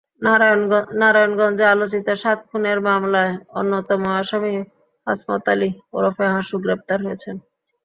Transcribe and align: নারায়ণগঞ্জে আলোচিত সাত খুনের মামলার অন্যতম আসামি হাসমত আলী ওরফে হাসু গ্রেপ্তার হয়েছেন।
নারায়ণগঞ্জে 1.01 1.65
আলোচিত 1.73 2.07
সাত 2.23 2.39
খুনের 2.49 2.79
মামলার 2.87 3.29
অন্যতম 3.59 4.01
আসামি 4.19 4.53
হাসমত 5.07 5.45
আলী 5.53 5.69
ওরফে 5.95 6.25
হাসু 6.35 6.55
গ্রেপ্তার 6.63 6.99
হয়েছেন। 7.05 7.35